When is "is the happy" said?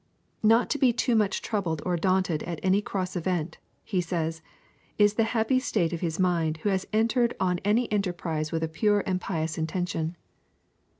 4.97-5.59